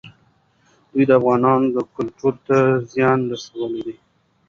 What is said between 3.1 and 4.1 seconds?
رسولی دی.